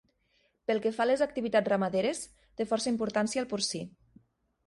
[0.69, 2.23] Pel que fa a les activitats ramaderes,
[2.61, 3.83] té força importància el porcí.